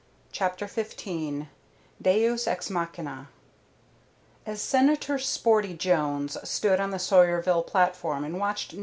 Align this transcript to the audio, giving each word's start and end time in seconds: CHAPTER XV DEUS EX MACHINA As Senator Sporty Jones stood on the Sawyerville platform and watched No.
CHAPTER 0.31 0.65
XV 0.65 1.45
DEUS 2.01 2.47
EX 2.47 2.71
MACHINA 2.71 3.27
As 4.47 4.59
Senator 4.59 5.19
Sporty 5.19 5.75
Jones 5.75 6.35
stood 6.43 6.79
on 6.79 6.89
the 6.89 6.97
Sawyerville 6.97 7.67
platform 7.67 8.23
and 8.23 8.39
watched 8.39 8.73
No. 8.73 8.79